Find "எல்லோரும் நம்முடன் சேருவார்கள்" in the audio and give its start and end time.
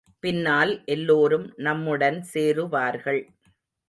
0.85-3.21